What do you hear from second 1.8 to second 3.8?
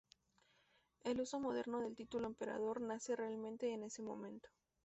título emperador nace realmente